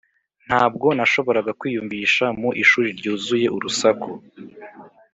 [0.47, 4.09] ntabwo nashoboraga kwiyumvisha mu ishuri ryuzuye urusaku.